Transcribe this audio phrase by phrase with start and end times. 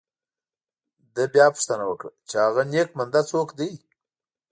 [1.13, 3.71] ده بیا پوښتنه وکړه چې هغه نیک بنده څوک دی.